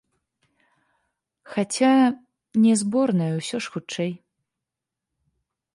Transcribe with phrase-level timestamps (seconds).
[1.51, 1.91] Хаця,
[2.63, 4.11] не, зборная ўсё ж хутчэй.